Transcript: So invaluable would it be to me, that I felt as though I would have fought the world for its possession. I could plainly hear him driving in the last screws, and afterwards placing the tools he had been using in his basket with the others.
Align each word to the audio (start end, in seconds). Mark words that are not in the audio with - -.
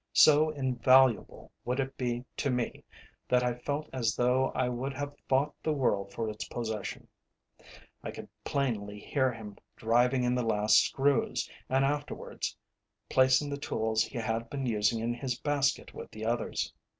So 0.13 0.49
invaluable 0.49 1.51
would 1.63 1.79
it 1.79 1.95
be 1.95 2.25
to 2.37 2.49
me, 2.49 2.83
that 3.29 3.43
I 3.43 3.53
felt 3.53 3.87
as 3.93 4.15
though 4.15 4.45
I 4.55 4.67
would 4.67 4.93
have 4.95 5.13
fought 5.29 5.53
the 5.61 5.73
world 5.73 6.11
for 6.11 6.27
its 6.27 6.47
possession. 6.47 7.07
I 8.01 8.09
could 8.09 8.27
plainly 8.43 8.97
hear 8.99 9.31
him 9.31 9.59
driving 9.75 10.23
in 10.23 10.33
the 10.33 10.41
last 10.41 10.79
screws, 10.83 11.47
and 11.69 11.85
afterwards 11.85 12.57
placing 13.11 13.51
the 13.51 13.57
tools 13.57 14.03
he 14.03 14.17
had 14.17 14.49
been 14.49 14.65
using 14.65 15.01
in 15.01 15.13
his 15.13 15.37
basket 15.39 15.93
with 15.93 16.09
the 16.09 16.25
others. 16.25 16.73